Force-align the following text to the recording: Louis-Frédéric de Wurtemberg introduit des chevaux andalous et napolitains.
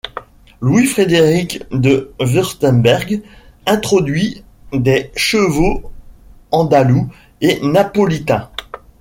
Louis-Frédéric 0.61 1.61
de 1.69 2.11
Wurtemberg 2.19 3.21
introduit 3.67 4.43
des 4.73 5.11
chevaux 5.15 5.91
andalous 6.49 7.07
et 7.41 7.59
napolitains. 7.61 8.49